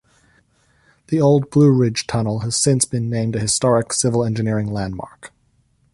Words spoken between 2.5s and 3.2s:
since been